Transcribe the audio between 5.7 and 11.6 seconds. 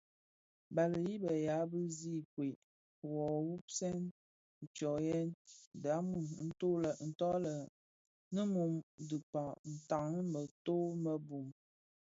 dhamum nto lè nimum dhi kpag tan a mëto më bum.